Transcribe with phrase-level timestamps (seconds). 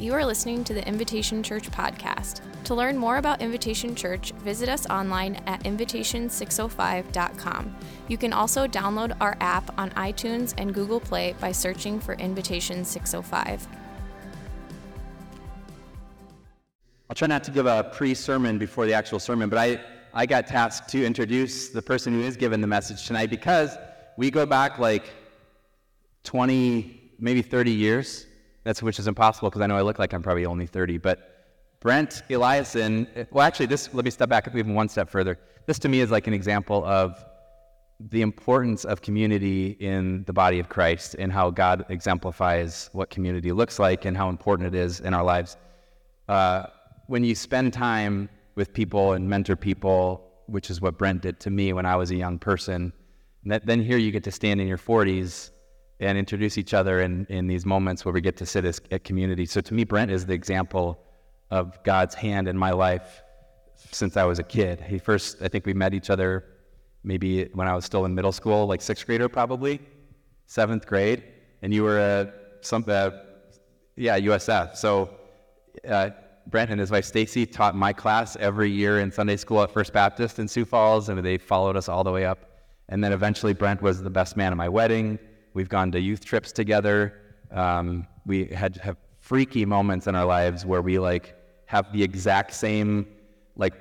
[0.00, 2.40] You are listening to the Invitation Church podcast.
[2.66, 7.76] To learn more about Invitation Church, visit us online at invitation605.com.
[8.06, 12.84] You can also download our app on iTunes and Google Play by searching for Invitation
[12.84, 13.66] 605.
[17.10, 19.80] I'll try not to give a pre sermon before the actual sermon, but I,
[20.14, 23.76] I got tasked to introduce the person who is giving the message tonight because
[24.16, 25.10] we go back like
[26.22, 28.27] 20, maybe 30 years.
[28.68, 30.98] That's which is impossible because I know I look like I'm probably only 30.
[30.98, 31.46] But
[31.80, 35.38] Brent Eliason, well, actually, this, let me step back even one step further.
[35.64, 37.24] This to me is like an example of
[37.98, 43.52] the importance of community in the body of Christ and how God exemplifies what community
[43.52, 45.56] looks like and how important it is in our lives.
[46.28, 46.64] Uh,
[47.06, 51.48] when you spend time with people and mentor people, which is what Brent did to
[51.48, 52.92] me when I was a young person,
[53.46, 55.52] that, then here you get to stand in your 40s
[56.00, 58.98] and introduce each other in, in these moments where we get to sit as a
[58.98, 59.46] community.
[59.46, 60.98] So to me, Brent is the example
[61.50, 63.22] of God's hand in my life
[63.90, 64.80] since I was a kid.
[64.80, 66.44] He first, I think we met each other
[67.04, 69.80] maybe when I was still in middle school, like sixth grader probably,
[70.46, 71.24] seventh grade,
[71.62, 73.10] and you were a some, uh,
[73.96, 74.76] yeah, USF.
[74.76, 75.10] So
[75.88, 76.10] uh,
[76.48, 79.92] Brent and his wife Stacy taught my class every year in Sunday school at First
[79.92, 82.38] Baptist in Sioux Falls, and they followed us all the way up.
[82.88, 85.18] And then eventually, Brent was the best man at my wedding.
[85.54, 87.20] We've gone to youth trips together.
[87.50, 91.34] Um, we had have freaky moments in our lives where we like
[91.66, 93.06] have the exact same,
[93.56, 93.74] like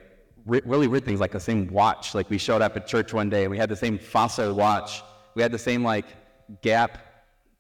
[0.45, 2.15] re- really weird things, like the same watch.
[2.15, 5.03] Like we showed up at church one day and we had the same Fossil watch.
[5.35, 6.05] We had the same like
[6.61, 6.99] Gap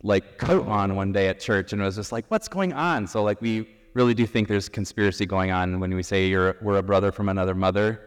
[0.03, 3.07] like coat on one day at church, and it was just like, what's going on?
[3.07, 6.77] So like we really do think there's conspiracy going on when we say you're we're
[6.77, 8.06] a brother from another mother.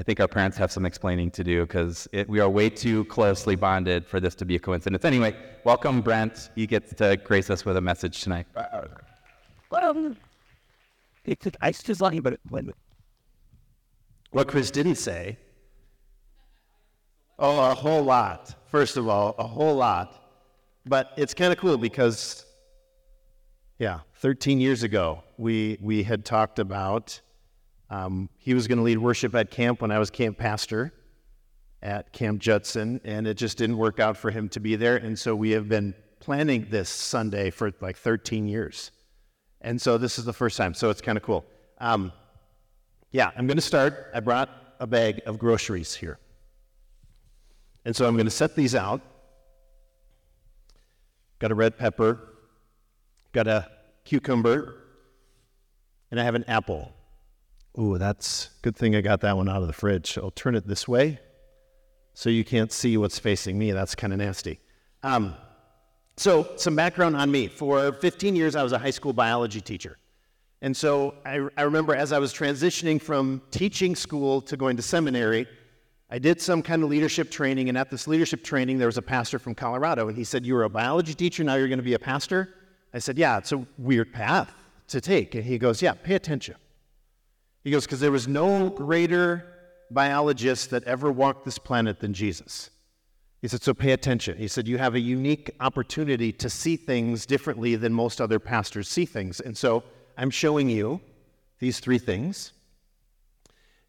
[0.00, 3.54] I think our parents have some explaining to do because we are way too closely
[3.54, 5.04] bonded for this to be a coincidence.
[5.04, 6.48] Anyway, welcome, Brent.
[6.54, 8.46] You get to grace us with a message tonight.
[8.56, 8.86] Uh, uh,
[9.70, 10.16] well,
[11.26, 12.40] it's I just talking about it.
[14.30, 15.36] What Chris didn't say.
[17.38, 18.54] Oh, a whole lot.
[18.68, 20.30] First of all, a whole lot.
[20.86, 22.46] But it's kind of cool because,
[23.78, 27.20] yeah, 13 years ago, we, we had talked about
[27.90, 30.92] um, he was going to lead worship at camp when I was camp pastor
[31.82, 34.96] at Camp Judson, and it just didn't work out for him to be there.
[34.96, 38.92] And so we have been planning this Sunday for like 13 years.
[39.60, 41.44] And so this is the first time, so it's kind of cool.
[41.78, 42.12] Um,
[43.10, 44.10] yeah, I'm going to start.
[44.14, 46.18] I brought a bag of groceries here.
[47.84, 49.00] And so I'm going to set these out.
[51.38, 52.20] Got a red pepper,
[53.32, 53.70] got a
[54.04, 54.76] cucumber,
[56.10, 56.92] and I have an apple.
[57.78, 60.18] Ooh, that's good thing I got that one out of the fridge.
[60.18, 61.20] I'll turn it this way
[62.14, 63.72] so you can't see what's facing me.
[63.72, 64.60] That's kind of nasty.
[65.02, 65.34] Um,
[66.16, 67.48] so, some background on me.
[67.48, 69.96] For 15 years, I was a high school biology teacher.
[70.60, 74.82] And so, I, I remember as I was transitioning from teaching school to going to
[74.82, 75.46] seminary,
[76.10, 77.68] I did some kind of leadership training.
[77.68, 80.08] And at this leadership training, there was a pastor from Colorado.
[80.08, 82.52] And he said, You were a biology teacher, now you're going to be a pastor?
[82.92, 84.52] I said, Yeah, it's a weird path
[84.88, 85.34] to take.
[85.36, 86.56] And he goes, Yeah, pay attention.
[87.62, 89.46] He goes, Because there was no greater
[89.90, 92.70] biologist that ever walked this planet than Jesus.
[93.42, 94.38] He said, So pay attention.
[94.38, 98.88] He said, You have a unique opportunity to see things differently than most other pastors
[98.88, 99.40] see things.
[99.40, 99.82] And so
[100.16, 101.00] I'm showing you
[101.58, 102.52] these three things.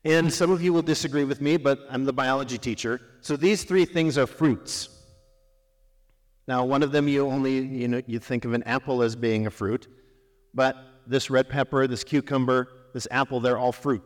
[0.03, 3.01] And some of you will disagree with me, but I'm the biology teacher.
[3.21, 4.89] So these three things are fruits.
[6.47, 9.45] Now, one of them you only, you know, you think of an apple as being
[9.45, 9.87] a fruit,
[10.55, 14.03] but this red pepper, this cucumber, this apple, they're all fruit.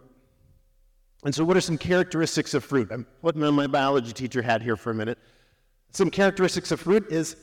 [1.23, 2.91] And so, what are some characteristics of fruit?
[2.91, 5.18] I'm putting on my biology teacher hat here for a minute.
[5.91, 7.35] Some characteristics of fruit is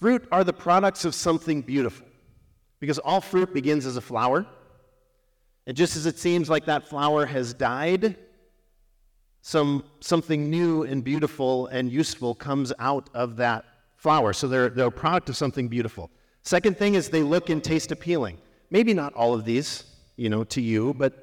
[0.00, 2.06] fruit are the products of something beautiful.
[2.80, 4.46] Because all fruit begins as a flower.
[5.66, 8.16] And just as it seems like that flower has died,
[9.42, 13.64] some, something new and beautiful and useful comes out of that
[13.96, 14.32] flower.
[14.32, 16.10] So they're, they're a product of something beautiful.
[16.42, 18.38] Second thing is they look and taste appealing.
[18.70, 19.84] Maybe not all of these,
[20.20, 21.14] you know, to you, but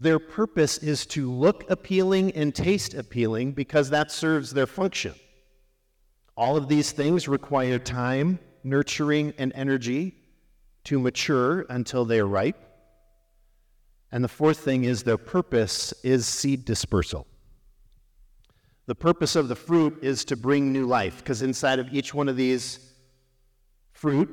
[0.00, 5.14] their purpose is to look appealing and taste appealing because that serves their function.
[6.36, 10.16] All of these things require time, nurturing, and energy
[10.82, 12.60] to mature until they are ripe.
[14.10, 17.28] And the fourth thing is their purpose is seed dispersal.
[18.86, 22.28] The purpose of the fruit is to bring new life, because inside of each one
[22.28, 22.92] of these
[23.92, 24.28] fruit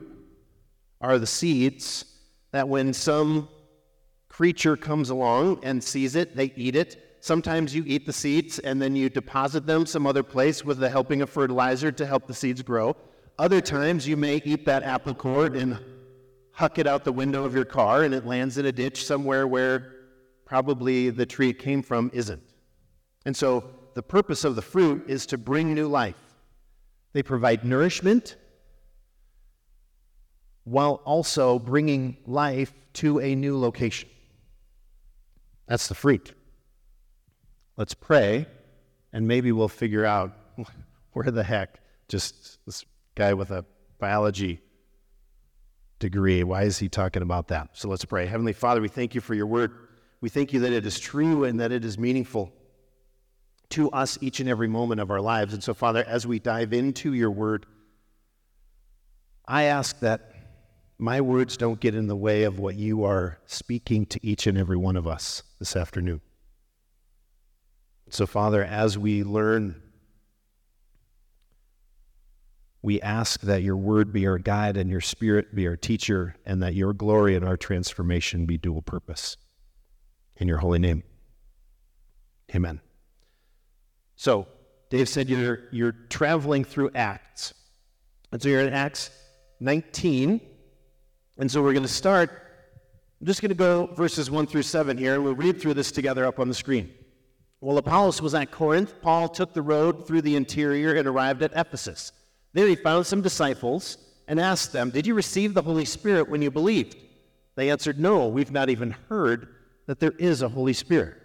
[1.00, 2.06] are the seeds
[2.52, 3.48] that when some
[4.30, 7.18] creature comes along and sees it, they eat it.
[7.20, 10.90] Sometimes you eat the seeds and then you deposit them some other place with the
[10.90, 12.96] helping of fertilizer to help the seeds grow.
[13.38, 15.80] Other times you may eat that apple core and
[16.52, 19.48] huck it out the window of your car and it lands in a ditch somewhere
[19.48, 19.94] where
[20.46, 22.42] probably the tree it came from isn't.
[23.26, 26.16] And so the purpose of the fruit is to bring new life.
[27.14, 28.36] They provide nourishment
[30.64, 34.10] while also bringing life to a new location.
[35.68, 36.34] That's the fruit.
[37.78, 38.46] Let's pray,
[39.14, 40.34] and maybe we'll figure out
[41.14, 42.86] where the heck just this
[43.16, 43.66] guy with a
[44.00, 44.60] biology
[46.00, 47.70] degree, why is he talking about that?
[47.74, 48.26] So let's pray.
[48.26, 49.72] Heavenly Father, we thank you for your word.
[50.20, 52.52] We thank you that it is true and that it is meaningful
[53.70, 55.54] to us each and every moment of our lives.
[55.54, 57.66] And so, Father, as we dive into your word,
[59.48, 60.31] I ask that
[61.02, 64.58] my words don't get in the way of what you are speaking to each and
[64.58, 66.22] every one of us this afternoon.
[68.10, 69.82] So, Father, as we learn
[72.82, 76.64] we ask that your word be our guide and your spirit be our teacher, and
[76.64, 79.38] that your glory and our transformation be dual purpose.
[80.38, 81.04] In your holy name.
[82.56, 82.82] Amen.
[84.16, 84.48] So,
[84.90, 87.54] Dave said you're, you're traveling through Acts.
[88.32, 89.12] And so you're in Acts
[89.60, 90.42] 19.
[91.42, 92.30] And so we're going to start.
[93.20, 95.92] I'm just going to go verses 1 through 7 here, and we'll read through this
[95.92, 96.94] together up on the screen.
[97.62, 101.52] While Apollos was at Corinth, Paul took the road through the interior and arrived at
[101.56, 102.12] Ephesus.
[102.54, 103.98] There he found some disciples
[104.28, 106.96] and asked them, Did you receive the Holy Spirit when you believed?
[107.56, 109.48] They answered, No, we've not even heard
[109.88, 111.24] that there is a Holy Spirit.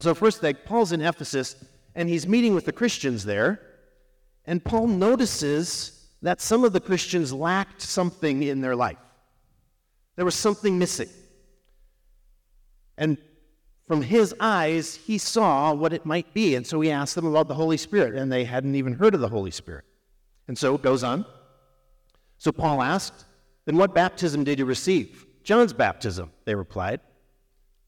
[0.00, 1.62] So, first thing, Paul's in Ephesus
[1.94, 3.60] and he's meeting with the Christians there.
[4.46, 8.96] And Paul notices that some of the Christians lacked something in their life.
[10.16, 11.08] There was something missing.
[12.98, 13.18] And
[13.86, 16.54] from his eyes, he saw what it might be.
[16.56, 19.20] And so he asked them about the Holy Spirit, and they hadn't even heard of
[19.20, 19.84] the Holy Spirit.
[20.48, 21.24] And so it goes on.
[22.38, 23.24] So Paul asked,
[23.64, 25.26] Then what baptism did you receive?
[25.44, 27.00] John's baptism, they replied.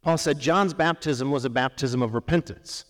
[0.03, 2.85] Paul said John's baptism was a baptism of repentance.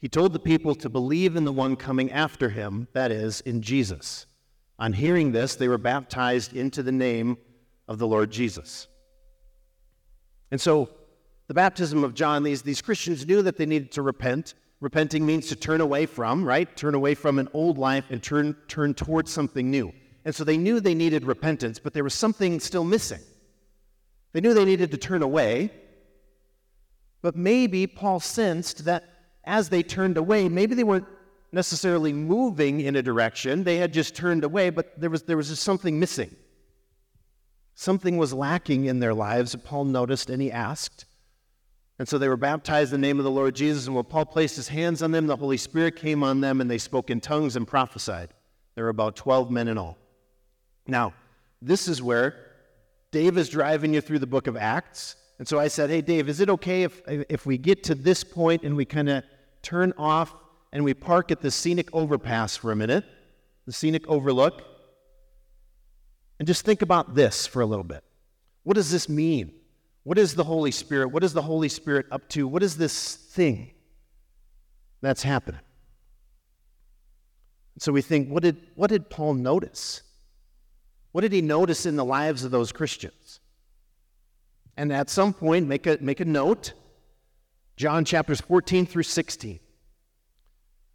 [0.00, 3.60] He told the people to believe in the one coming after him, that is, in
[3.60, 4.26] Jesus.
[4.78, 7.36] On hearing this, they were baptized into the name
[7.88, 8.86] of the Lord Jesus.
[10.50, 10.90] And so,
[11.48, 14.54] the baptism of John, these, these Christians knew that they needed to repent.
[14.80, 16.76] Repenting means to turn away from, right?
[16.76, 19.92] Turn away from an old life and turn, turn towards something new.
[20.24, 23.20] And so they knew they needed repentance, but there was something still missing.
[24.32, 25.70] They knew they needed to turn away,
[27.22, 29.04] but maybe Paul sensed that
[29.44, 31.06] as they turned away, maybe they weren't
[31.50, 33.64] necessarily moving in a direction.
[33.64, 36.36] They had just turned away, but there was, there was just something missing.
[37.80, 39.54] Something was lacking in their lives.
[39.54, 41.04] Paul noticed and he asked,
[41.96, 43.86] and so they were baptized in the name of the Lord Jesus.
[43.86, 46.68] And when Paul placed his hands on them, the Holy Spirit came on them, and
[46.68, 48.30] they spoke in tongues and prophesied.
[48.74, 49.96] There were about 12 men in all.
[50.88, 51.14] Now,
[51.62, 52.34] this is where
[53.12, 55.14] Dave is driving you through the book of Acts.
[55.38, 58.24] And so I said, Hey, Dave, is it okay if, if we get to this
[58.24, 59.22] point and we kind of
[59.62, 60.34] turn off
[60.72, 63.04] and we park at the scenic overpass for a minute,
[63.66, 64.64] the scenic overlook,
[66.38, 68.04] and just think about this for a little bit?
[68.62, 69.52] What does this mean?
[70.04, 71.08] What is the Holy Spirit?
[71.08, 72.46] What is the Holy Spirit up to?
[72.46, 73.72] What is this thing
[75.00, 75.60] that's happening?
[77.78, 80.02] So we think, what did, what did Paul notice?
[81.12, 83.40] What did he notice in the lives of those Christians?
[84.76, 86.72] And at some point, make a, make a note
[87.76, 89.60] John chapters 14 through 16.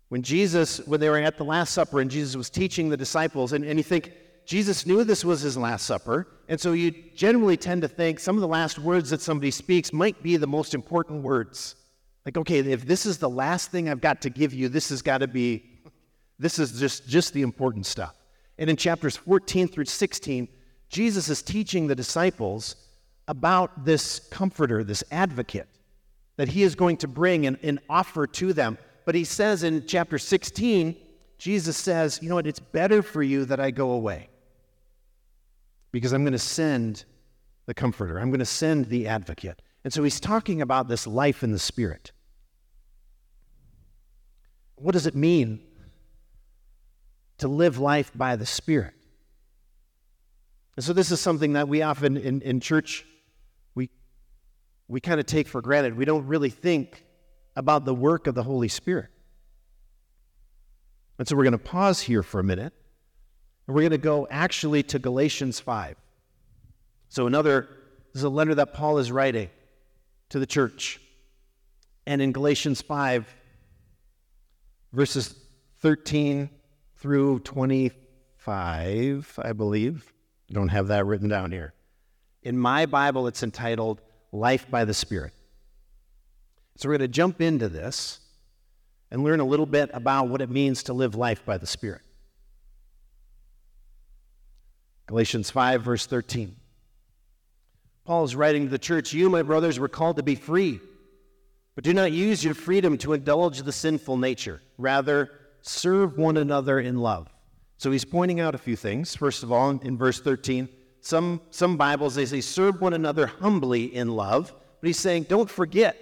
[0.10, 3.54] When Jesus, when they were at the Last Supper and Jesus was teaching the disciples,
[3.54, 4.12] and, and you think,
[4.46, 8.36] Jesus knew this was his Last Supper, and so you generally tend to think some
[8.36, 11.76] of the last words that somebody speaks might be the most important words.
[12.26, 15.02] Like, okay, if this is the last thing I've got to give you, this has
[15.02, 15.64] got to be,
[16.40, 18.16] this is just, just the important stuff.
[18.58, 20.48] And in chapters 14 through 16,
[20.90, 22.76] Jesus is teaching the disciples
[23.28, 25.68] about this comforter, this advocate
[26.36, 28.78] that he is going to bring and, and offer to them.
[29.06, 30.96] But he says in chapter 16,
[31.38, 32.48] Jesus says, You know what?
[32.48, 34.30] It's better for you that I go away
[35.94, 37.06] because I'm going to send
[37.66, 39.62] the comforter, I'm going to send the advocate.
[39.86, 42.12] And so he's talking about this life in the Spirit.
[44.76, 45.62] What does it mean
[47.38, 48.94] to live life by the Spirit?
[50.76, 53.06] And so this is something that we often in, in church
[53.76, 53.90] we
[54.88, 55.96] we kind of take for granted.
[55.96, 57.06] We don't really think
[57.56, 59.10] about the work of the Holy Spirit.
[61.20, 62.74] And so we're going to pause here for a minute
[63.68, 65.96] and we're going to go actually to Galatians 5.
[67.10, 67.68] So, another,
[68.12, 69.50] this is a letter that Paul is writing
[70.30, 71.00] to the church.
[72.06, 73.34] And in Galatians 5,
[74.92, 75.36] verses
[75.80, 76.50] 13
[76.98, 80.14] through 25, I believe.
[80.50, 81.74] I don't have that written down here.
[82.42, 84.02] In my Bible, it's entitled
[84.32, 85.34] Life by the Spirit.
[86.76, 88.20] So we're going to jump into this
[89.12, 92.02] and learn a little bit about what it means to live life by the Spirit.
[95.08, 96.56] Galatians 5, verse 13.
[98.06, 100.80] Paul is writing to the church You, my brothers, were called to be free,
[101.76, 104.62] but do not use your freedom to indulge the sinful nature.
[104.78, 105.32] Rather,
[105.62, 107.34] serve one another in love.
[107.78, 109.16] So he's pointing out a few things.
[109.16, 110.70] First of all, in verse 13,
[111.02, 114.54] some, some Bibles, they say, serve one another humbly in love.
[114.80, 115.98] But he's saying, don't forget,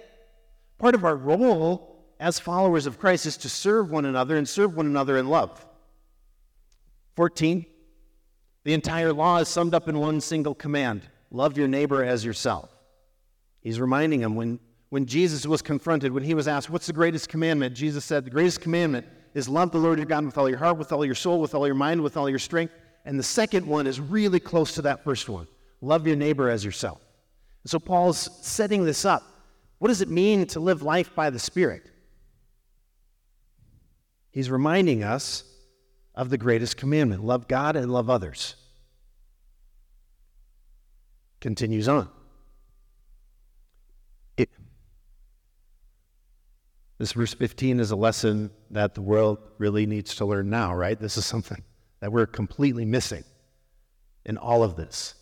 [0.78, 4.76] part of our role as followers of Christ is to serve one another and serve
[4.76, 5.64] one another in love.
[7.16, 7.66] 14,
[8.64, 12.70] the entire law is summed up in one single command love your neighbor as yourself.
[13.60, 14.58] He's reminding him when,
[14.90, 17.74] when Jesus was confronted, when he was asked, What's the greatest commandment?
[17.74, 20.76] Jesus said, The greatest commandment is love the Lord your God with all your heart,
[20.76, 22.74] with all your soul, with all your mind, with all your strength.
[23.04, 25.46] And the second one is really close to that first one
[25.80, 27.00] love your neighbor as yourself.
[27.64, 29.22] And so Paul's setting this up.
[29.78, 31.82] What does it mean to live life by the Spirit?
[34.30, 35.44] He's reminding us
[36.14, 38.56] of the greatest commandment love God and love others.
[41.40, 42.08] Continues on.
[44.36, 44.48] It,
[46.98, 50.98] this verse 15 is a lesson that the world really needs to learn now, right?
[50.98, 51.62] This is something
[52.00, 53.24] that we're completely missing
[54.24, 55.14] in all of this.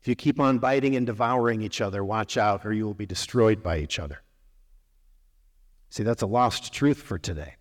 [0.00, 3.04] If you keep on biting and devouring each other, watch out, or you will be
[3.04, 4.22] destroyed by each other.
[5.90, 7.56] See, that's a lost truth for today.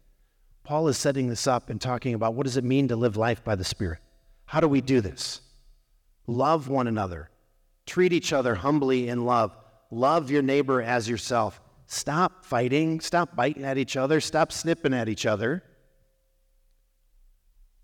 [0.69, 3.43] Paul is setting this up and talking about what does it mean to live life
[3.43, 3.97] by the Spirit?
[4.45, 5.41] How do we do this?
[6.27, 7.31] Love one another.
[7.87, 9.57] Treat each other humbly in love.
[9.89, 11.59] Love your neighbor as yourself.
[11.87, 12.99] Stop fighting.
[12.99, 14.21] Stop biting at each other.
[14.21, 15.63] Stop snipping at each other.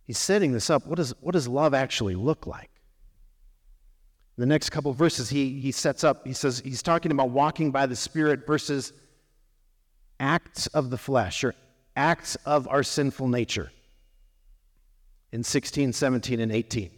[0.03, 0.85] He's setting this up.
[0.85, 2.69] What does, what does love actually look like?
[4.37, 7.87] The next couple verses, he, he sets up, he says, he's talking about walking by
[7.87, 8.93] the Spirit versus
[10.19, 11.55] acts of the flesh or
[11.95, 13.71] acts of our sinful nature
[15.31, 16.91] in 16, 17, and 18.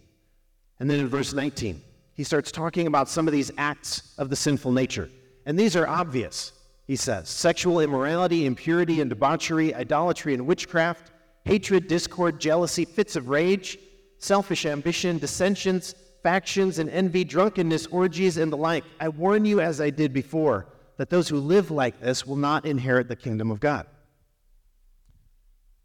[0.80, 1.82] And then in verse 19,
[2.14, 5.10] he starts talking about some of these acts of the sinful nature.
[5.46, 6.52] And these are obvious,
[6.86, 11.12] he says sexual immorality, impurity and debauchery, idolatry and witchcraft,
[11.46, 13.78] hatred, discord, jealousy, fits of rage,
[14.18, 18.84] selfish ambition, dissensions, factions, and envy, drunkenness, orgies, and the like.
[19.00, 22.66] I warn you, as I did before, that those who live like this will not
[22.66, 23.88] inherit the kingdom of God.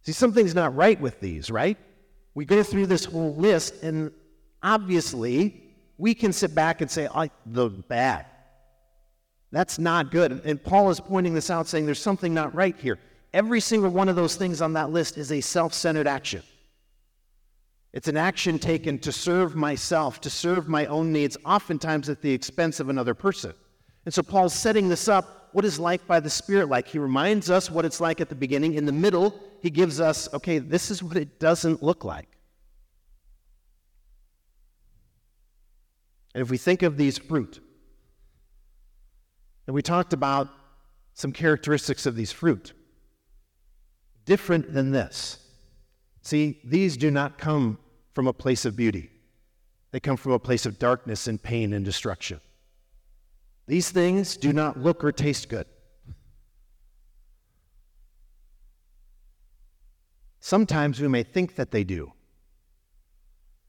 [0.02, 1.78] See, something's not right with these, right?
[2.34, 4.10] We go through this whole list, and
[4.62, 5.62] obviously,
[5.98, 8.26] we can sit back and say, oh, the bad.
[9.52, 10.40] That's not good.
[10.44, 12.98] And Paul is pointing this out, saying there's something not right here.
[13.34, 16.42] Every single one of those things on that list is a self centered action.
[17.92, 22.32] It's an action taken to serve myself, to serve my own needs, oftentimes at the
[22.32, 23.52] expense of another person.
[24.06, 25.41] And so Paul's setting this up.
[25.52, 26.88] What is life by the Spirit like?
[26.88, 28.74] He reminds us what it's like at the beginning.
[28.74, 32.28] In the middle, he gives us, okay, this is what it doesn't look like.
[36.34, 37.60] And if we think of these fruit,
[39.66, 40.48] and we talked about
[41.14, 42.72] some characteristics of these fruit,
[44.24, 45.38] different than this.
[46.22, 47.78] See, these do not come
[48.14, 49.10] from a place of beauty.
[49.90, 52.40] They come from a place of darkness and pain and destruction.
[53.72, 55.64] These things do not look or taste good.
[60.40, 62.12] Sometimes we may think that they do.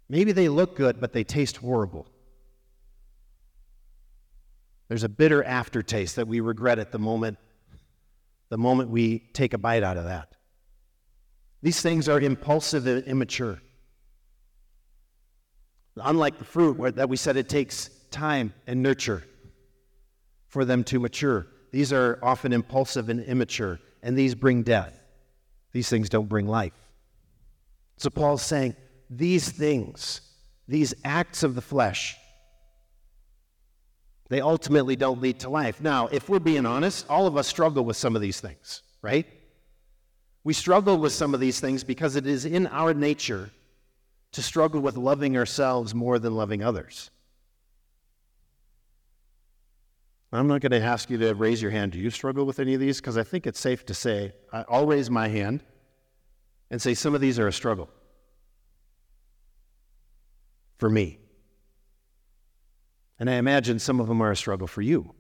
[0.10, 2.06] Maybe they look good, but they taste horrible.
[4.90, 7.38] There's a bitter aftertaste that we regret at the moment,
[8.50, 10.36] the moment we take a bite out of that.
[11.62, 13.62] These things are impulsive and immature.
[15.96, 19.24] Unlike the fruit, where, that we said it takes time and nurture
[20.54, 21.48] for them to mature.
[21.72, 25.02] These are often impulsive and immature, and these bring death.
[25.72, 26.74] These things don't bring life.
[27.98, 28.76] So Paul's saying
[29.10, 30.22] these things,
[30.68, 32.16] these acts of the flesh,
[34.30, 35.82] they ultimately don't lead to life.
[35.82, 39.26] Now, if we're being honest, all of us struggle with some of these things, right?
[40.44, 43.50] We struggle with some of these things because it is in our nature
[44.34, 47.10] to struggle with loving ourselves more than loving others.
[50.40, 51.92] I'm not going to ask you to raise your hand.
[51.92, 53.00] Do you struggle with any of these?
[53.00, 55.64] Because I think it's safe to say, I'll raise my hand
[56.72, 57.88] and say some of these are a struggle
[60.80, 61.20] for me.
[63.20, 65.14] And I imagine some of them are a struggle for you.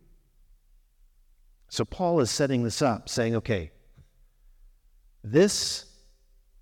[1.69, 3.71] So Paul is setting this up, saying, okay,
[5.23, 5.85] this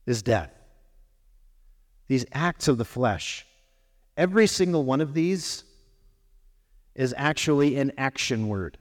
[0.05, 0.51] is death.
[2.07, 3.45] These acts of the flesh,
[4.17, 5.63] every single one of these
[6.95, 8.77] is actually an action word.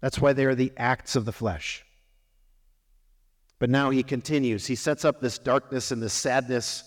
[0.00, 1.84] That's why they are the acts of the flesh.
[3.58, 4.66] But now he continues.
[4.66, 6.82] He sets up this darkness and this sadness.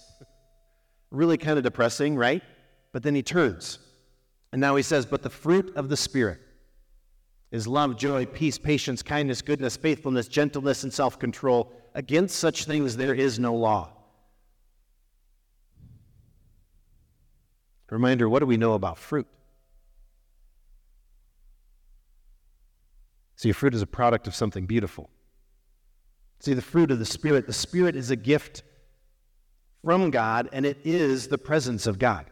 [1.12, 2.42] Really kind of depressing, right?
[2.92, 3.78] But then he turns.
[4.52, 6.40] And now he says, But the fruit of the Spirit
[7.52, 11.72] is love, joy, peace, patience, kindness, goodness, faithfulness, gentleness, and self control.
[11.94, 13.92] Against such things there is no law.
[17.92, 19.28] Reminder what do we know about fruit?
[23.44, 25.10] See, fruit is a product of something beautiful.
[26.40, 28.64] See, the fruit of the Spirit, the Spirit is a gift
[29.84, 32.26] from God, and it is the presence of God.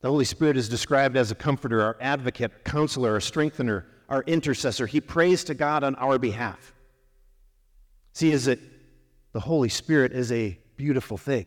[0.00, 4.88] The Holy Spirit is described as a comforter, our advocate, counselor, our strengthener, our intercessor.
[4.88, 6.74] He prays to God on our behalf.
[8.12, 8.58] See, is it
[9.30, 11.46] the Holy Spirit is a beautiful thing.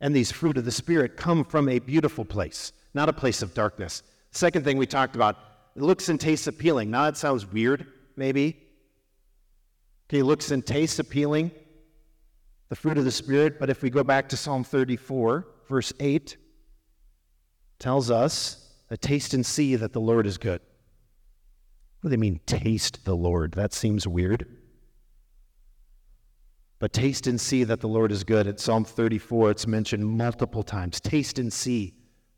[0.00, 3.52] And these fruit of the Spirit come from a beautiful place, not a place of
[3.52, 4.04] darkness.
[4.34, 5.38] Second thing we talked about,
[5.76, 6.90] it looks and tastes appealing.
[6.90, 7.86] Now that sounds weird,
[8.16, 8.60] maybe.
[10.08, 11.52] Okay, looks and tastes appealing,
[12.68, 13.60] the fruit of the Spirit.
[13.60, 16.36] But if we go back to Psalm 34, verse 8,
[17.78, 20.60] tells us a taste and see that the Lord is good.
[22.00, 23.52] What do they mean, taste the Lord?
[23.52, 24.46] That seems weird.
[26.80, 28.48] But taste and see that the Lord is good.
[28.48, 31.00] At Psalm 34, it's mentioned multiple times.
[31.00, 31.94] Taste and see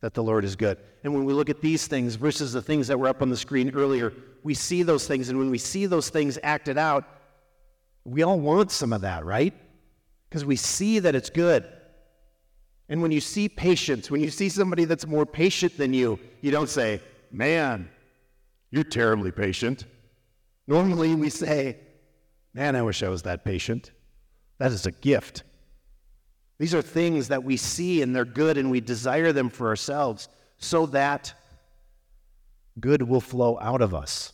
[0.07, 0.79] that the Lord is good.
[1.03, 3.37] And when we look at these things versus the things that were up on the
[3.37, 4.13] screen earlier,
[4.45, 5.31] we see those things.
[5.31, 7.09] And when we see those things acted out,
[8.05, 9.53] we all want some of that, right?
[10.29, 11.67] Because we see that it's good.
[12.89, 16.53] And when you see patience, when you see somebody that's more patient than you, you
[16.53, 17.01] don't say,
[17.33, 17.89] Man,
[18.71, 19.87] you're terribly patient.
[20.69, 21.79] Normally we say,
[22.55, 23.91] Man, I wish I was that patient.
[24.59, 25.43] That is a gift.
[26.59, 30.29] These are things that we see and they're good and we desire them for ourselves
[30.59, 31.35] so that
[32.81, 34.33] good will flow out of us.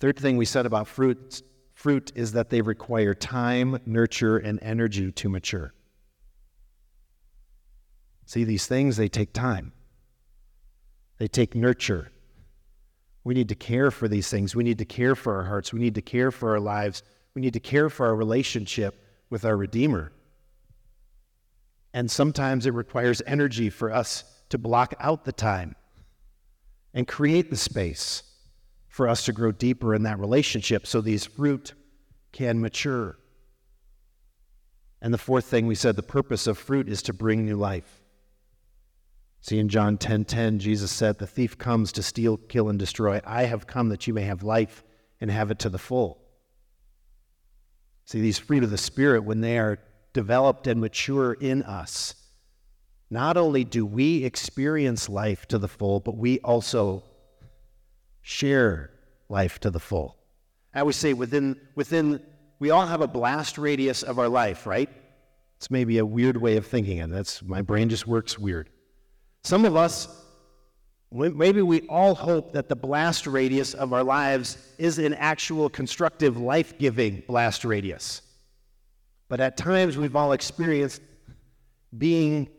[0.00, 1.42] Third thing we said about fruit,
[1.74, 5.74] fruit is that they require time, nurture, and energy to mature.
[8.26, 9.72] See, these things, they take time.
[11.18, 12.10] They take nurture.
[13.24, 14.56] We need to care for these things.
[14.56, 15.72] We need to care for our hearts.
[15.72, 17.02] We need to care for our lives.
[17.34, 20.12] We need to care for our relationship with our Redeemer.
[21.94, 25.74] And sometimes it requires energy for us to block out the time
[26.94, 28.22] and create the space
[28.88, 31.72] for us to grow deeper in that relationship so these fruit
[32.32, 33.18] can mature.
[35.00, 38.02] And the fourth thing we said the purpose of fruit is to bring new life.
[39.40, 42.78] See in John 10:10 10, 10, Jesus said the thief comes to steal, kill and
[42.78, 43.20] destroy.
[43.24, 44.84] I have come that you may have life
[45.20, 46.22] and have it to the full.
[48.04, 49.78] See these fruit of the spirit when they are
[50.12, 52.14] developed and mature in us,
[53.10, 57.04] not only do we experience life to the full, but we also
[58.22, 58.90] share
[59.28, 60.16] life to the full.
[60.74, 62.22] I always say within, within
[62.58, 64.88] we all have a blast radius of our life, right?
[65.56, 67.10] It's maybe a weird way of thinking it.
[67.10, 68.70] That's my brain just works weird.
[69.44, 70.08] Some of us,
[71.10, 76.36] maybe we all hope that the blast radius of our lives is an actual constructive,
[76.36, 78.22] life giving blast radius.
[79.32, 81.00] But at times we've all experienced
[81.96, 82.50] being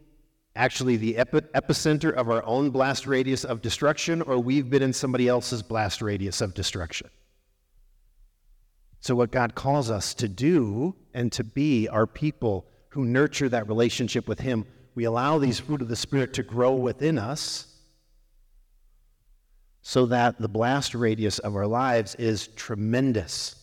[0.55, 4.91] actually the epi- epicenter of our own blast radius of destruction, or we've been in
[4.91, 7.11] somebody else's blast radius of destruction.
[9.01, 13.67] So, what God calls us to do and to be are people who nurture that
[13.67, 14.65] relationship with Him.
[14.95, 17.67] We allow these fruit of the Spirit to grow within us
[19.83, 23.62] so that the blast radius of our lives is tremendous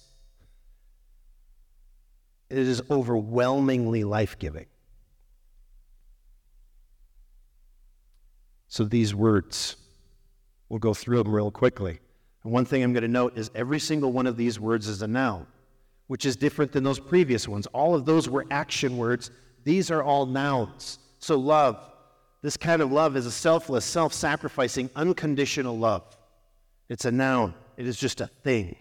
[2.51, 4.67] it is overwhelmingly life giving.
[8.69, 9.77] So these words,
[10.69, 12.01] we'll go through them real quickly.
[12.45, 15.03] And one thing I'm going to note is every single one of these words is
[15.03, 15.47] a noun,
[16.07, 17.67] which is different than those previous ones.
[17.69, 19.31] All of those were action words.
[19.65, 20.99] These are all nouns.
[21.19, 21.85] So love,
[22.43, 26.17] this kind of love is a selfless, self sacrificing, unconditional love.
[26.89, 28.77] It's a noun, it is just a thing.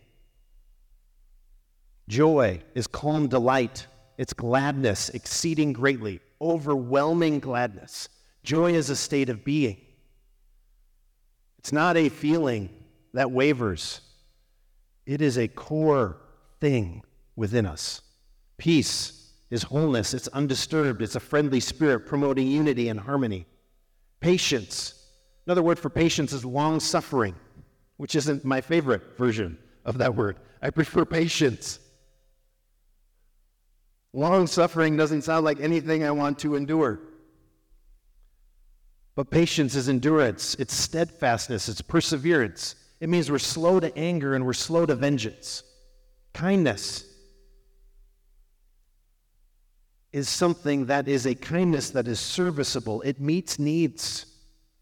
[2.09, 3.85] Joy is calm delight,
[4.17, 8.09] it's gladness, exceeding greatly, overwhelming gladness.
[8.43, 9.77] Joy is a state of being.
[11.59, 12.71] It's not a feeling
[13.13, 14.01] that wavers,
[15.05, 16.17] it is a core
[16.59, 17.03] thing
[17.35, 18.01] within us.
[18.57, 23.45] Peace is wholeness, it's undisturbed, it's a friendly spirit promoting unity and harmony.
[24.19, 24.95] Patience,
[25.45, 27.35] another word for patience is long suffering,
[27.97, 30.37] which isn't my favorite version of that word.
[30.59, 31.79] I prefer patience.
[34.13, 36.99] Long suffering doesn't sound like anything I want to endure.
[39.15, 42.75] But patience is endurance, it's steadfastness, it's perseverance.
[42.99, 45.63] It means we're slow to anger and we're slow to vengeance.
[46.33, 47.05] Kindness
[50.11, 54.25] is something that is a kindness that is serviceable, it meets needs,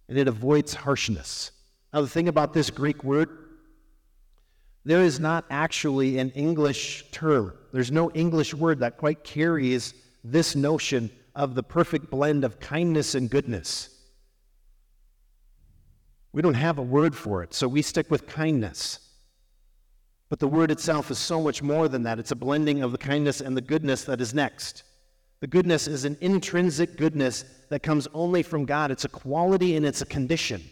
[0.08, 1.52] and it avoids harshness.
[1.94, 3.30] Now, the thing about this Greek word,
[4.88, 7.54] there is not actually an English term.
[7.74, 13.14] There's no English word that quite carries this notion of the perfect blend of kindness
[13.14, 13.90] and goodness.
[16.32, 19.00] We don't have a word for it, so we stick with kindness.
[20.30, 22.18] But the word itself is so much more than that.
[22.18, 24.84] It's a blending of the kindness and the goodness that is next.
[25.42, 28.92] The goodness is an intrinsic goodness that comes only from God.
[28.92, 30.64] It's a quality and it's a condition.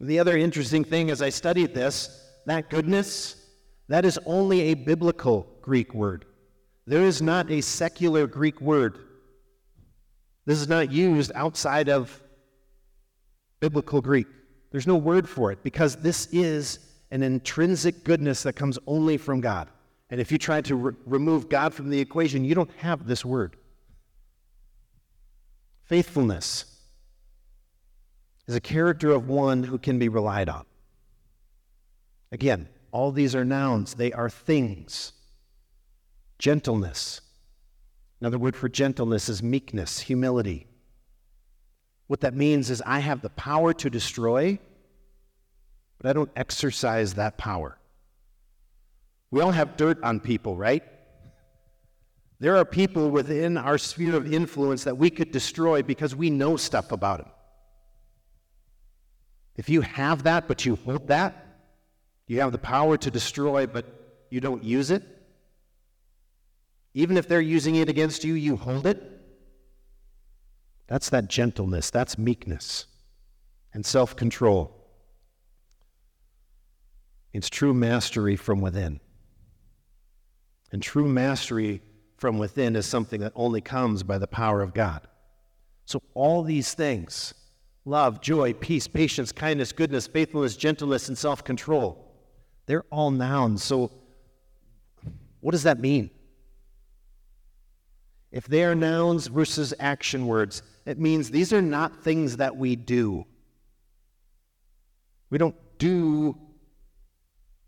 [0.00, 3.36] The other interesting thing as I studied this, that goodness,
[3.88, 6.24] that is only a biblical Greek word.
[6.86, 8.98] There is not a secular Greek word.
[10.46, 12.22] This is not used outside of
[13.60, 14.26] biblical Greek.
[14.70, 16.80] There's no word for it because this is
[17.10, 19.68] an intrinsic goodness that comes only from God.
[20.10, 23.24] And if you try to re- remove God from the equation, you don't have this
[23.24, 23.56] word.
[25.84, 26.73] Faithfulness
[28.46, 30.64] is a character of one who can be relied on.
[32.32, 35.12] Again, all these are nouns, they are things.
[36.38, 37.20] Gentleness.
[38.20, 40.66] Another word for gentleness is meekness, humility.
[42.06, 44.58] What that means is I have the power to destroy,
[45.98, 47.78] but I don't exercise that power.
[49.30, 50.82] We all have dirt on people, right?
[52.40, 56.56] There are people within our sphere of influence that we could destroy because we know
[56.56, 57.33] stuff about them.
[59.56, 61.46] If you have that, but you hold that,
[62.26, 63.86] you have the power to destroy, but
[64.30, 65.02] you don't use it.
[66.94, 69.02] Even if they're using it against you, you hold it.
[70.86, 72.86] That's that gentleness, that's meekness
[73.72, 74.72] and self control.
[77.32, 79.00] It's true mastery from within.
[80.70, 81.82] And true mastery
[82.16, 85.06] from within is something that only comes by the power of God.
[85.84, 87.34] So, all these things
[87.84, 92.04] love, joy, peace, patience, kindness, goodness, faithfulness, gentleness, and self control
[92.66, 93.62] they're all nouns.
[93.62, 93.90] So,
[95.40, 96.10] what does that mean?
[98.30, 102.74] If they are nouns versus action words, it means these are not things that we
[102.74, 103.26] do.
[105.30, 106.36] We don't do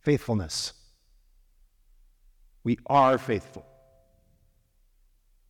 [0.01, 0.73] faithfulness.
[2.65, 3.65] We are faithful.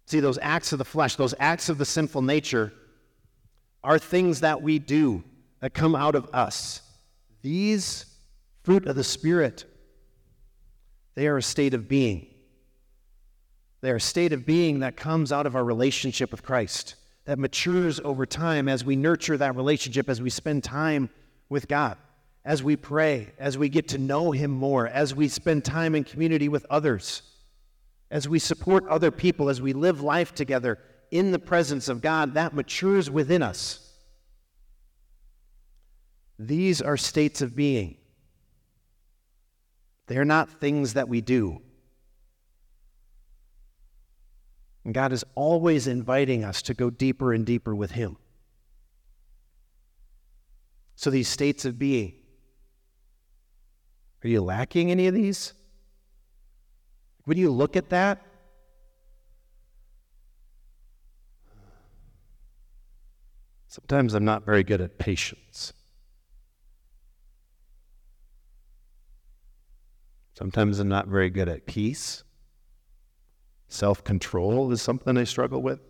[0.06, 2.72] See, those acts of the flesh, those acts of the sinful nature,
[3.86, 5.22] are things that we do
[5.60, 6.82] that come out of us.
[7.42, 8.04] These
[8.64, 9.64] fruit of the Spirit,
[11.14, 12.26] they are a state of being.
[13.82, 16.96] They are a state of being that comes out of our relationship with Christ
[17.26, 21.08] that matures over time as we nurture that relationship, as we spend time
[21.48, 21.96] with God,
[22.44, 26.02] as we pray, as we get to know Him more, as we spend time in
[26.02, 27.22] community with others,
[28.10, 32.34] as we support other people, as we live life together in the presence of God,
[32.34, 33.80] that matures within us.
[36.38, 37.96] These are states of being.
[40.06, 41.62] They are not things that we do.
[44.84, 48.16] And God is always inviting us to go deeper and deeper with Him.
[50.94, 52.14] So, these states of being,
[54.22, 55.52] are you lacking any of these?
[57.24, 58.25] When you look at that,
[63.76, 65.74] sometimes I'm not very good at patience.
[70.32, 72.24] Sometimes I'm not very good at peace.
[73.68, 75.80] Self control is something I struggle with.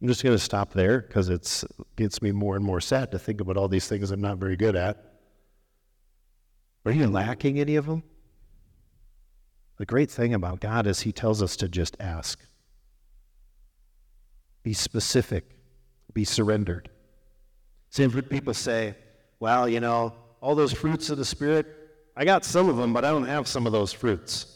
[0.00, 1.64] I'm just going to stop there because it
[1.96, 4.56] gets me more and more sad to think about all these things I'm not very
[4.56, 5.04] good at.
[6.86, 8.02] Are you lacking any of them?
[9.76, 12.40] The great thing about God is He tells us to just ask.
[14.62, 15.44] Be specific,
[16.12, 16.90] be surrendered.
[17.90, 18.94] See, people say,
[19.40, 21.66] well, you know, all those fruits of the Spirit,
[22.16, 24.46] I got some of them, but I don't have some of those fruits.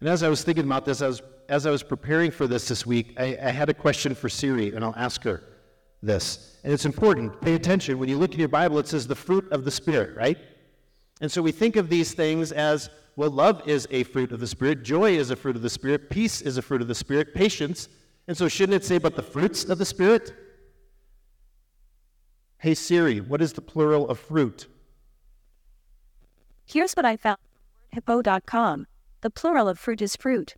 [0.00, 2.68] And as I was thinking about this, I was, as I was preparing for this
[2.68, 5.42] this week, I, I had a question for Siri, and I'll ask her
[6.02, 6.58] this.
[6.64, 7.40] And it's important.
[7.40, 7.98] Pay attention.
[7.98, 10.38] When you look in your Bible, it says the fruit of the Spirit, right?
[11.20, 14.46] And so we think of these things as well, love is a fruit of the
[14.46, 17.34] Spirit, joy is a fruit of the Spirit, peace is a fruit of the Spirit,
[17.34, 17.88] patience.
[18.28, 20.32] And so shouldn't it say, but the fruits of the Spirit?
[22.58, 24.68] Hey Siri, what is the plural of fruit?
[26.64, 27.38] Here's what I found
[27.90, 28.86] hippo.com.
[29.20, 30.54] The plural of fruit is fruit.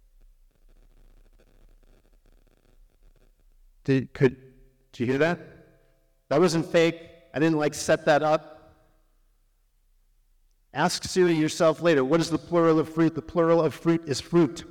[3.85, 4.37] Did, could,
[4.93, 5.39] did you hear that?
[6.29, 7.01] That wasn't fake.
[7.35, 8.55] I didn't like set that up.
[10.73, 13.15] Ask Siri yourself later what is the plural of fruit?
[13.15, 14.65] The plural of fruit is fruit.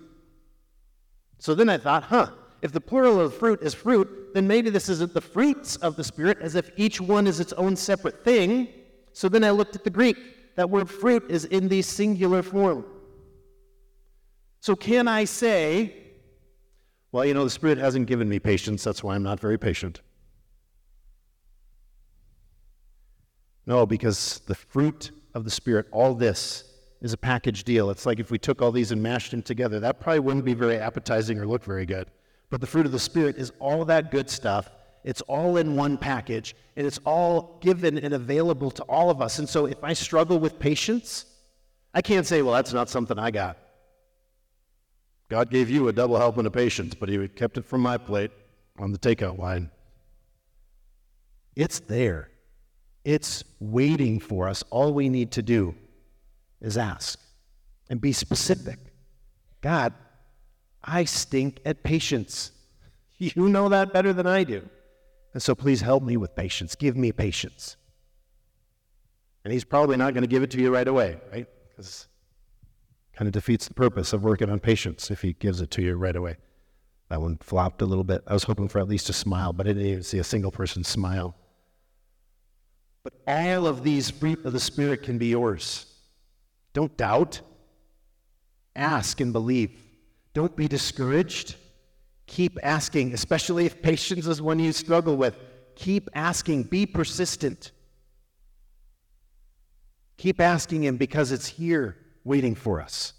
[1.39, 2.27] So then I thought, huh,
[2.63, 6.04] if the plural of fruit is fruit, then maybe this isn't the fruits of the
[6.04, 8.69] Spirit as if each one is its own separate thing.
[9.12, 10.17] So then I looked at the Greek.
[10.56, 12.86] That word fruit is in the singular form.
[14.62, 15.93] So can I say,
[17.12, 19.99] well, you know, the Spirit hasn't given me patience, that's why I'm not very patient.
[23.65, 26.63] No, because the fruit of the Spirit, all this
[27.02, 27.89] is a package deal.
[27.89, 30.54] It's like if we took all these and mashed them together, that probably wouldn't be
[30.54, 32.08] very appetizing or look very good.
[32.54, 34.70] But the fruit of the Spirit is all that good stuff.
[35.04, 39.39] It's all in one package, and it's all given and available to all of us.
[39.39, 41.26] And so if I struggle with patience,
[41.96, 43.58] I can't say, well, that's not something I got.
[45.30, 48.30] God gave you a double helping of patience, but He kept it from my plate
[48.78, 49.72] on the takeout line.
[51.56, 52.30] It's there.
[53.04, 54.63] It's waiting for us.
[54.70, 55.74] All we need to do
[56.62, 57.20] is ask
[57.89, 58.78] and be specific.
[59.62, 59.96] God,
[60.84, 62.52] I stink at patience.
[63.19, 64.67] You know that better than I do.
[65.34, 66.76] And so please help me with patience.
[66.76, 67.78] Give me patience.
[69.46, 71.48] And he's probably not going to give it to you right away, right?
[71.69, 72.08] Because
[73.13, 75.96] kind of defeats the purpose of working on patience if he gives it to you
[75.96, 76.36] right away.
[77.10, 78.24] That one flopped a little bit.
[78.28, 80.52] I was hoping for at least a smile, but I didn't even see a single
[80.52, 81.36] person smile.
[83.04, 85.86] But all of these fruit of the Spirit can be yours.
[86.74, 87.41] Don't doubt.
[88.76, 89.80] Ask and believe.
[90.34, 91.56] Don't be discouraged.
[92.26, 95.38] Keep asking, especially if patience is one you struggle with.
[95.76, 96.63] Keep asking.
[96.63, 97.72] Be persistent.
[100.17, 103.13] Keep asking Him because it's here waiting for us.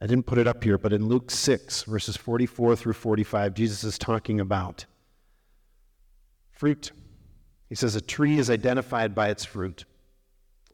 [0.00, 3.82] I didn't put it up here, but in Luke 6, verses 44 through 45, Jesus
[3.82, 4.84] is talking about
[6.50, 6.92] fruit.
[7.68, 9.84] He says, A tree is identified by its fruit.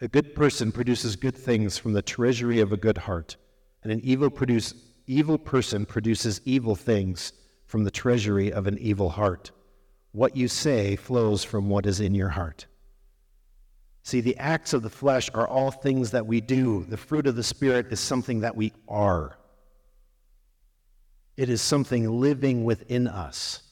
[0.03, 3.37] A good person produces good things from the treasury of a good heart,
[3.85, 4.75] and an evil, produce,
[5.07, 7.33] evil person produces evil things
[7.67, 9.53] from the treasury of an evil heart.
[10.11, 12.67] What you say flows from what is in your heart.
[14.03, 16.85] See, the acts of the flesh are all things that we do.
[16.89, 19.39] The fruit of the Spirit is something that we are,
[21.37, 23.63] it is something living within us.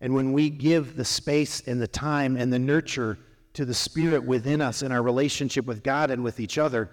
[0.00, 3.18] And when we give the space and the time and the nurture
[3.58, 6.90] to the Spirit within us in our relationship with God and with each other,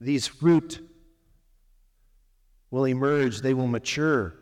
[0.00, 0.80] these fruit
[2.72, 4.34] will emerge, they will mature.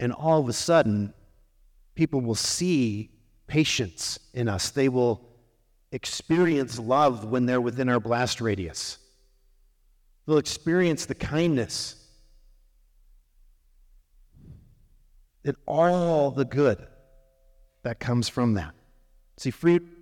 [0.00, 1.14] And all of a sudden,
[1.94, 3.12] people will see
[3.46, 4.70] patience in us.
[4.70, 5.28] They will
[5.92, 8.98] experience love when they're within our blast radius.
[10.26, 12.04] They'll experience the kindness
[15.44, 16.84] and all the good
[17.84, 18.74] that comes from that.
[19.36, 19.98] See, fruit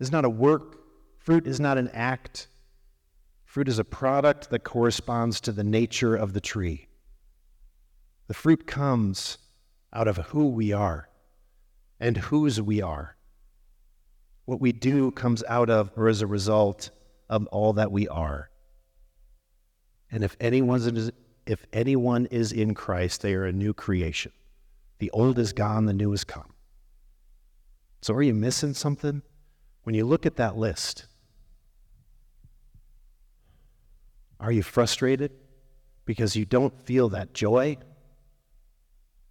[0.00, 0.80] is not a work,
[1.18, 2.48] fruit is not an act.
[3.44, 6.88] Fruit is a product that corresponds to the nature of the tree.
[8.28, 9.38] The fruit comes
[9.92, 11.08] out of who we are
[11.98, 13.16] and whose we are.
[14.44, 16.90] What we do comes out of or as a result
[17.28, 18.50] of all that we are.
[20.10, 21.10] And if anyone is,
[21.46, 24.32] if anyone is in Christ, they are a new creation.
[24.98, 26.54] The old is gone, the new has come.
[28.02, 29.22] So, are you missing something?
[29.82, 31.06] When you look at that list,
[34.38, 35.32] are you frustrated
[36.04, 37.78] because you don't feel that joy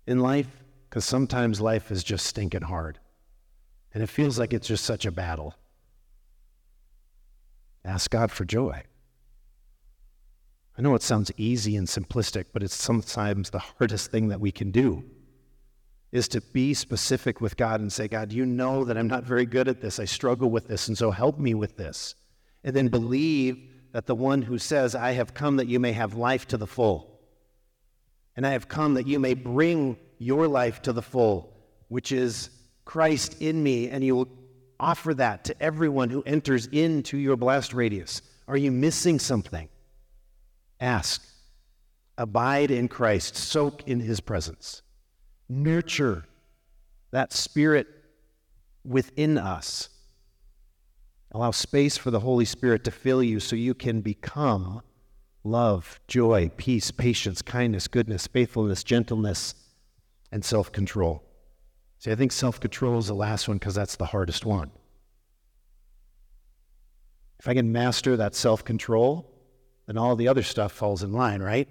[0.07, 0.63] in life?
[0.89, 2.99] Because sometimes life is just stinking hard
[3.93, 5.55] and it feels like it's just such a battle.
[7.83, 8.83] Ask God for joy.
[10.77, 14.51] I know it sounds easy and simplistic, but it's sometimes the hardest thing that we
[14.51, 15.03] can do
[16.11, 19.45] is to be specific with God and say, God, you know that I'm not very
[19.45, 19.99] good at this.
[19.99, 22.15] I struggle with this, and so help me with this.
[22.63, 23.57] And then believe
[23.91, 26.67] that the one who says, I have come that you may have life to the
[26.67, 27.19] full,
[28.35, 31.53] and I have come that you may bring your life to the full,
[31.89, 32.49] which is
[32.85, 34.29] Christ in me, and you will
[34.79, 38.21] offer that to everyone who enters into your blast radius.
[38.47, 39.69] Are you missing something?
[40.79, 41.23] Ask.
[42.17, 44.81] Abide in Christ, soak in his presence
[45.49, 46.25] nurture
[47.11, 47.87] that spirit
[48.85, 49.89] within us.
[51.31, 54.81] Allow space for the Holy Spirit to fill you so you can become
[55.43, 59.55] love, joy, peace, patience, kindness, goodness, faithfulness, gentleness,
[60.31, 61.23] and self control.
[61.99, 64.71] See, I think self control is the last one because that's the hardest one.
[67.39, 69.31] If I can master that self control,
[69.85, 71.67] then all the other stuff falls in line, right?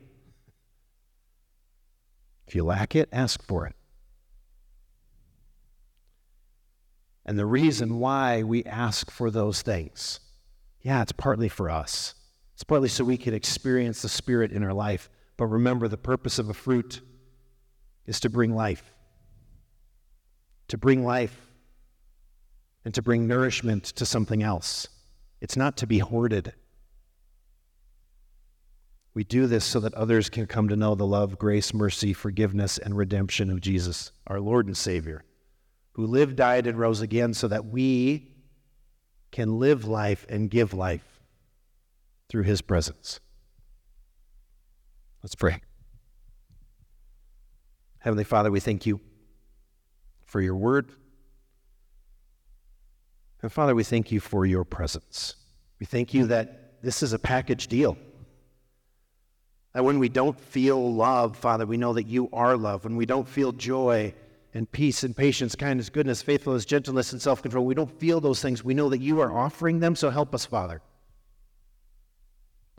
[2.49, 3.75] If you lack it, ask for it.
[7.27, 10.21] And the reason why we ask for those things,
[10.81, 12.15] yeah, it's partly for us.
[12.55, 15.11] It's partly so we can experience the Spirit in our life.
[15.37, 17.03] But remember, the purpose of a fruit
[18.07, 18.95] is to bring life.
[20.69, 21.51] To bring life
[22.83, 24.89] and to bring nourishment to something else.
[25.43, 26.55] It's not to be hoarded.
[29.15, 32.79] We do this so that others can come to know the love, grace, mercy, forgiveness,
[32.79, 35.25] and redemption of Jesus, our Lord and Savior,
[35.93, 38.31] who lived, died, and rose again so that we
[39.33, 41.21] can live life and give life
[42.29, 43.21] through his presence.
[45.23, 45.61] Let's pray.
[47.99, 49.01] Heavenly Father, we thank you
[50.25, 50.93] for your word.
[53.43, 55.35] And Father, we thank you for your presence.
[55.81, 57.97] We thank you that this is a package deal.
[59.75, 62.85] That when we don't feel love, Father, we know that you are love.
[62.85, 64.15] When we don't feel joy
[64.55, 68.41] and peace and patience, kindness, goodness, faithfulness, gentleness, and self control, we don't feel those
[68.41, 68.65] things.
[68.65, 69.95] We know that you are offering them.
[69.95, 70.81] So help us, Father,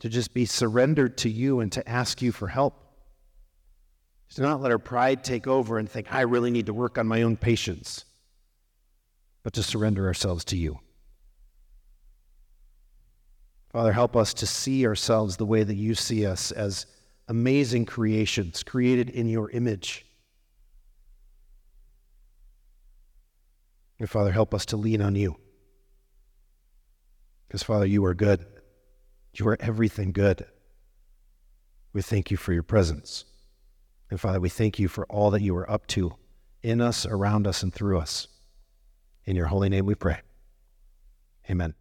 [0.00, 2.74] to just be surrendered to you and to ask you for help.
[4.34, 7.06] To not let our pride take over and think, I really need to work on
[7.08, 8.04] my own patience,
[9.42, 10.78] but to surrender ourselves to you.
[13.70, 16.86] Father, help us to see ourselves the way that you see us as
[17.28, 20.04] amazing creations created in your image.
[24.00, 25.36] And Father, help us to lean on you.
[27.46, 28.44] Because, Father, you are good.
[29.34, 30.44] You are everything good.
[31.92, 33.24] We thank you for your presence.
[34.10, 36.14] And Father, we thank you for all that you are up to
[36.62, 38.26] in us, around us, and through us.
[39.24, 40.20] In your holy name we pray.
[41.48, 41.79] Amen.